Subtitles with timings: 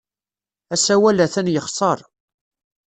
[0.73, 1.99] Asawal atan yexṣer.